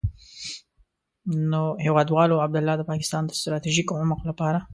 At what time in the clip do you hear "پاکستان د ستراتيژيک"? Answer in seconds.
2.91-3.87